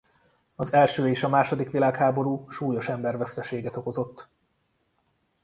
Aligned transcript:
Az 0.55 0.73
első 0.73 1.09
és 1.09 1.23
a 1.23 1.29
második 1.29 1.71
világháború 1.71 2.49
súlyos 2.49 2.89
emberveszteséget 2.89 3.75
okozott. 3.77 4.27